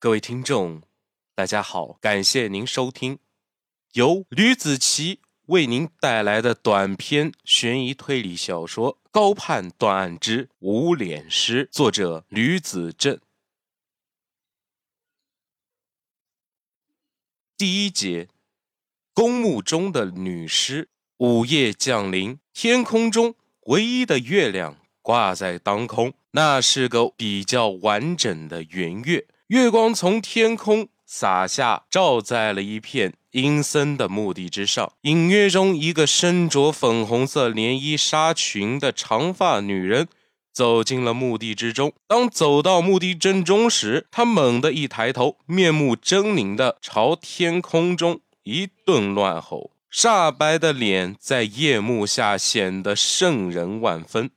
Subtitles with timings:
[0.00, 0.80] 各位听众，
[1.34, 3.18] 大家好，感谢您收听
[3.94, 13.18] 由吕子奇为您带来的短篇悬疑推理小说《高判断案之无脸师》，作者吕子正。
[17.56, 18.28] 第一节，
[19.12, 20.90] 公墓中的女尸。
[21.16, 29.26] 午夜降临，天空中唯一的月亮挂在当空，那是个比较完整的圆月。
[29.48, 34.92] 月光从天空洒下，照在了一片阴森的墓地之上。
[35.02, 40.06] 隐约中，一个身着粉红色连衣纱裙的长发女人
[40.52, 41.94] 走进了墓地之中。
[42.06, 54.30] 当走到墓地正中时，她猛地一抬头，面目狰狞地朝天空中一顿乱吼，煞白的脸在夜幕下显得瘆人万分。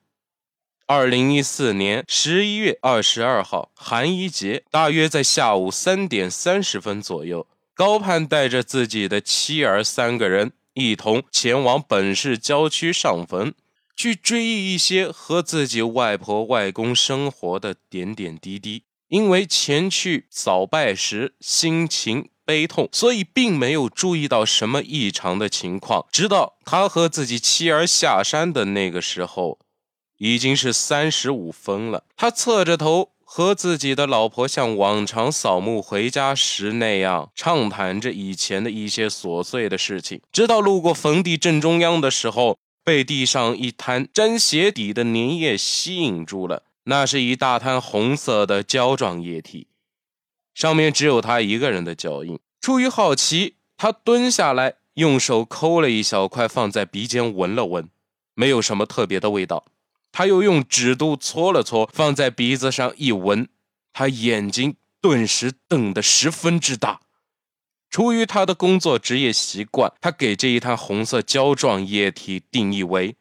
[0.93, 13.53] 二零一四年十一月二十二号，寒衣节，大约在下午三点三十分左右，高盼带着自己的妻儿三个人一同前往本市郊区上坟，
[13.95, 18.83] 去追忆一些和自己外婆外公生活的点点滴滴。
[19.07, 26.05] 因为前去扫拜时心情悲痛，所以并没有注意到什么异常的情况。
[26.11, 29.57] 直到他和自己妻儿下山的那个时候。
[30.21, 46.61] 已经是三十五分了，他侧着头和自己的老婆像往常扫墓回家时那样畅谈着以前的一些琐碎的事情，直到路过坟地正中央的时候，被地上一滩沾鞋底的粘液吸引住了。
[46.83, 49.65] 那是一大滩红色的胶状液体，
[50.53, 52.37] 上面只有他一个人的脚印。
[52.59, 57.89] 出于好奇，他蹲下来，用手抠了一小块放在鼻尖闻了闻，
[58.35, 59.65] 没有什么特别的味道。
[60.11, 63.47] 他又用指肚搓了搓，放在鼻子上一闻，
[63.93, 67.01] 他眼睛顿时瞪得十分之大。
[67.89, 73.15] 出于他的工作职业习惯，他给这一滩红色胶状液体定义为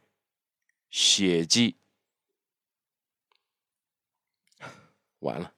[0.90, 1.77] 血迹。
[5.20, 5.52] 完了，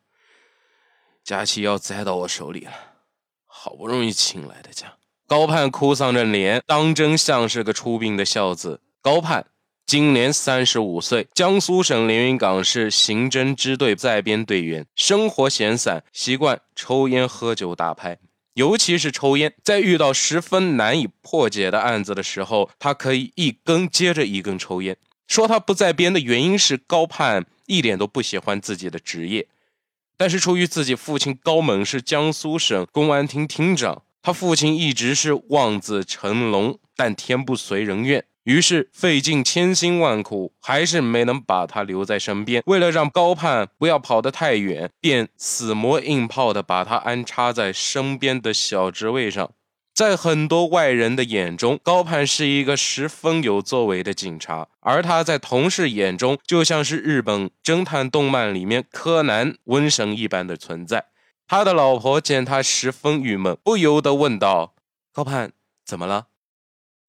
[1.23, 2.73] 佳琪要栽到我手里了。
[3.47, 8.81] 好不容易请来的假，高盼哭丧着脸，当真像是个出殡的孝子。
[9.01, 9.52] 高盼。
[9.87, 18.19] 今年三十五岁，江苏省连云港市刑侦支队在编队员，生活闲散，习惯抽烟、喝酒、打牌，
[18.55, 19.53] 尤其是抽烟。
[19.63, 24.97] 在遇到十分难以破解的案子的时候，他可以一根接着一根抽烟。
[25.29, 29.47] 说他不在编的原因是高盼一点都不喜欢自己的职业，
[30.17, 38.25] 但是出于自己父亲高猛是江苏省公安厅厅长，他父亲一直是望子成龙，但天不遂人愿。
[38.45, 42.63] 于是费尽千辛万苦，还是没能把他留在身边。
[42.67, 49.53] 为了让高盼不要跑得太远，便死磨硬泡的把他安插在身边的小职位上。
[49.95, 61.07] 在很多外人的眼中，高盼是一个十分有作为的警察，而他在同事眼中就像是日本侦探动漫里面柯南瘟神一般的存在。
[61.47, 64.75] 他的老婆见他十分郁闷，不由得问道
[65.13, 65.53] ：“高盼，
[65.85, 66.29] 怎么了，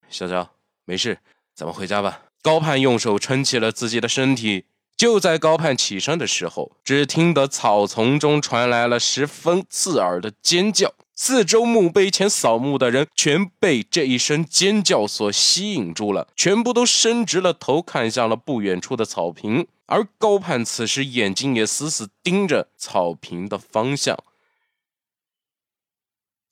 [0.09, 0.49] 小娇？”
[0.85, 1.19] 没事，
[1.55, 2.21] 咱们回家吧。
[2.41, 4.65] 高盼用手撑起了自己的身体。
[4.95, 10.93] 就在高盼起身的时候，只听得草丛中传来了十分刺耳的尖叫。
[11.15, 19.67] 四周墓碑前扫墓的人全被这一声尖叫所吸引住了，全部都伸直了头看向了不远处的草坪。
[19.85, 24.17] 而高盼此时眼睛也死死盯着草坪的方向。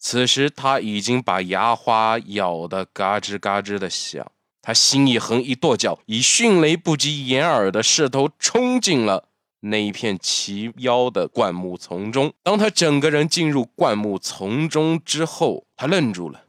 [0.04, 9.30] 此时他已经把牙花咬得嘎吱嘎吱的响，他心一横，一跺脚，以迅雷不及掩耳的势头冲进了
[9.60, 12.34] 那一片齐腰的灌木丛中。
[12.42, 16.46] 当他整个人进入灌木丛中之后，他愣住了，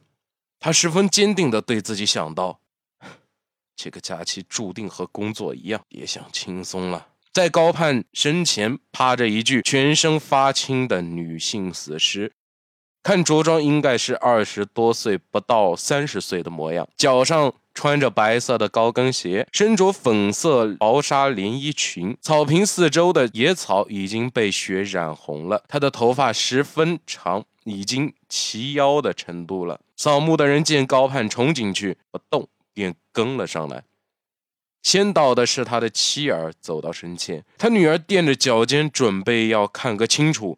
[0.58, 2.58] 他十分坚定地对自己想到：
[3.76, 7.08] 这个假期注定和工作一样，别想轻松了。
[7.30, 12.32] 在高盼身前趴着一具全身发青的女性死尸。
[13.02, 22.16] 看着装应该是二十多岁不到三十岁的模样，脚上穿着白色的高跟鞋，身着粉色薄纱连衣裙。
[22.20, 29.80] 草坪四周的野草已经被雪染红了，他的头发十分长，已经齐腰的程度了。
[29.96, 33.82] 扫墓的人见高盼冲进去不动，便跟了上来。
[34.80, 40.56] 先到的是他的妻儿，走到身前，他女儿垫着脚尖准备要看个清楚，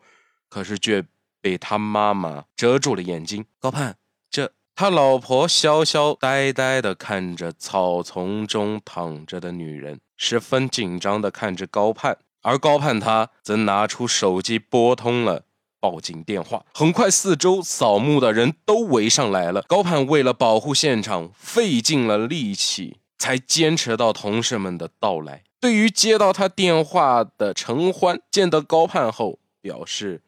[0.51, 1.03] 可是却。
[1.45, 3.45] 被他妈妈遮住了眼睛。
[3.61, 3.97] 高盼，
[4.31, 15.43] 这他老婆潇潇呆呆地看着草丛中躺着的女人，十分紧张地看着高盼，而高盼他则拿出手机拨通了
[15.79, 16.65] 报警电话。
[16.73, 19.61] 很快，四周扫墓的人都围上来了。
[19.69, 25.43] 高盼为了保护现场，费尽了力气，才坚持到同事们的到来。
[25.61, 30.23] 对于接到他电话的陈欢，见到高盼后表示：“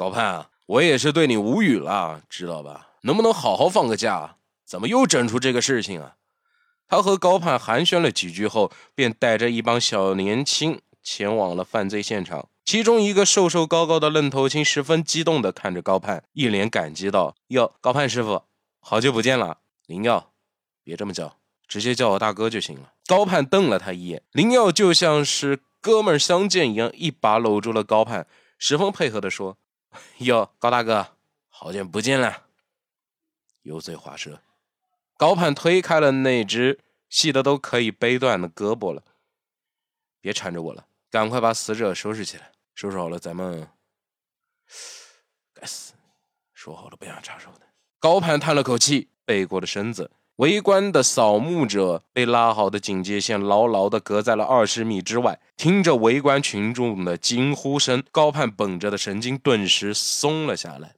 [0.00, 2.88] 高盼啊，我也是对你无语了，知道吧？
[3.02, 4.36] 能不能好好放个假？
[4.64, 6.16] 怎么又整出这个事情啊？”
[6.88, 12.48] 他和高盼寒暄了几句后，便带着一帮小年轻前往了犯罪现场。
[12.64, 18.44] 其中一个瘦瘦高高的愣头青十分激动地看着高盼，一脸感激道：“哟，高盼师傅，
[18.80, 19.58] 好久不见了。
[19.84, 20.30] 林耀，
[20.82, 21.36] 别这么叫，
[21.68, 28.26] 直接叫我大哥就行了。”高盼瞪了他一眼，林耀就像是哥们相见一样，一把搂住了高盼，
[28.58, 29.58] 十分配合地说
[30.18, 31.16] ：“哟，高大哥，
[31.48, 32.46] 好久不见了。”
[33.62, 34.42] 油嘴滑舌。
[35.16, 39.02] 高盼推开了那只细的都可以掰断的胳膊了，
[40.20, 42.52] 别缠着我了，赶快把死者收拾起来。
[42.74, 43.68] 收拾好了，咱们。
[45.52, 45.92] 该死，
[46.54, 47.66] 说好了不想插手的。
[47.98, 50.10] 高盼叹了口气，背过了身子。
[50.40, 60.94] 围观的扫墓者被拉好的警戒线牢牢地隔在了二十米之外，听着围观群众的惊呼声，高盼绷着的神经顿时松了下来，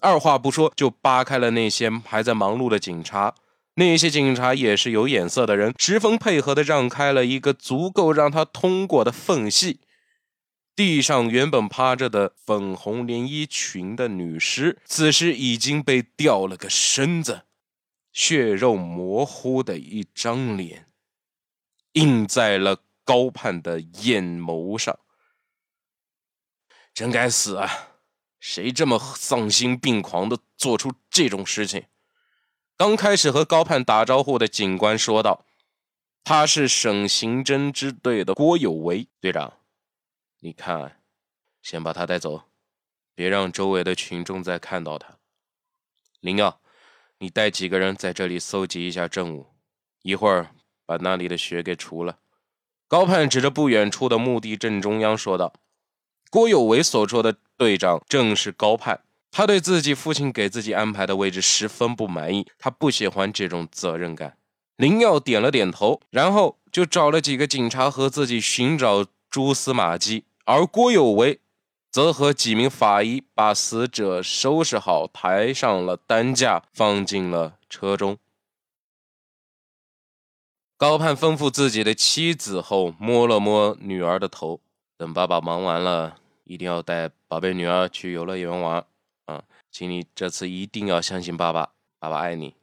[0.00, 3.34] 二话不说就扒开了那些还在忙碌的警察。
[3.74, 9.80] 那些警察也是有眼色的人，十分配合地让开了一个足够让他通过的缝隙。
[10.74, 17.42] 地上原本趴着的粉红连衣裙的女尸，此时已经被掉了个身子，
[18.16, 20.90] 血肉模糊的一张脸，
[21.92, 24.98] 映在了高盼的眼眸上。
[26.94, 27.90] 真该死啊！
[28.40, 31.88] 谁这么丧心病狂的做出这种事情？
[32.78, 35.44] 刚开始和高盼打招呼的警官说道
[36.24, 39.60] ：“他是省刑侦支队的郭有为队长，
[40.38, 41.02] 你看，
[41.60, 42.44] 先把他带走，
[43.14, 45.18] 别让周围的群众再看到他。
[46.20, 46.62] 林耀，
[47.18, 49.46] 你带几个人在这里搜集一下证物，
[50.02, 50.50] 一会儿
[50.84, 52.18] 把那里的血给除了。”
[52.88, 55.52] 高盼指着不远处的墓地正中央说道
[56.30, 59.00] ：“郭有为所说的队长正是高盼。”
[59.32, 64.38] 他对自己父亲给自己安排的位置十分不满意，他不喜欢这种责任感。
[64.76, 71.40] 林耀点了点头，然后就找了几个警察和自己寻找蛛丝马迹，而郭有为
[71.96, 78.18] 则和几名法医把死者收拾好，抬上了担架，放进了车中。
[80.76, 84.60] 高盼吩咐自己的妻子后，摸了摸女儿的头，
[84.98, 88.84] 等爸爸忙完了，一定要带宝贝女儿去游乐园玩。
[89.24, 92.56] 啊，请你这次一定要相信爸爸，爸爸爱你。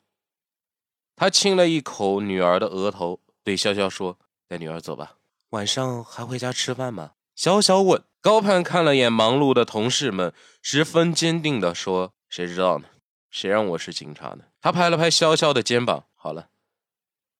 [1.15, 5.17] 他亲了一口女儿的额头，对潇潇说：“带女儿走吧，
[5.49, 8.03] 晚上还回家吃饭吗？”潇潇问。
[8.23, 12.87] 高盼看了眼忙碌的同事们，十分坚定地说：“谁知道呢？
[13.29, 16.47] 谁让我是警察呢？”他拍了拍潇潇的肩膀：“好了，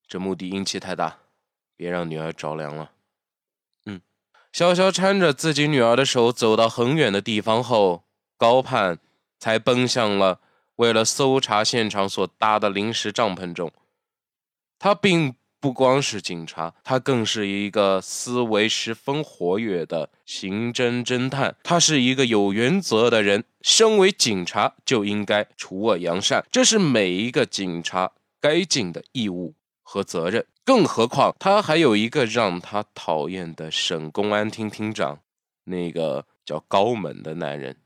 [0.05, 1.19] 这墓地阴气太大，
[1.77, 2.91] 别让女儿着凉了。”
[3.87, 4.01] 嗯，
[4.51, 8.03] 潇潇搀着自己女儿的手走到很远的地方后，
[8.37, 8.99] 高盼。
[9.39, 10.39] 才奔向了
[10.77, 13.73] 为了搜查现场所搭的临时帐篷中。
[14.79, 21.55] 他并不光是警察，他更是一个思维十分活跃的刑侦侦探。
[21.63, 23.45] 他是一个有原则的人。
[23.61, 30.45] 身为警察，就应该除恶扬善，这是每一个警察该尽的义务和责任。
[30.65, 35.21] 更何况，他还有一个让他讨厌的省公安厅厅长，
[35.63, 37.77] 那个叫高猛的男人。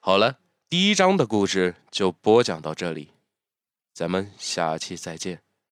[0.00, 3.10] 好了，第一章的故事就播讲到这里，
[3.96, 5.45] 咱们下期再见。